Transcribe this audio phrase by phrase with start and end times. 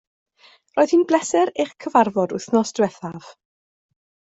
[0.79, 3.31] Roedd hi'n bleser eich cyfarfod wythnos diwethaf